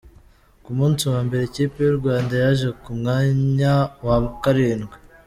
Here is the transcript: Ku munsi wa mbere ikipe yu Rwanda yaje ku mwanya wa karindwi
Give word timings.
Ku 0.63 0.69
munsi 0.77 1.03
wa 1.11 1.19
mbere 1.25 1.43
ikipe 1.45 1.77
yu 1.87 1.95
Rwanda 1.99 2.33
yaje 2.43 2.67
ku 2.81 2.89
mwanya 2.99 3.73
wa 4.05 4.17
karindwi 4.41 4.95